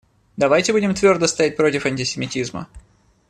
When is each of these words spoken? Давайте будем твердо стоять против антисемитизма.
Давайте 0.35 0.73
будем 0.73 0.95
твердо 0.95 1.27
стоять 1.27 1.55
против 1.55 1.85
антисемитизма. 1.85 2.67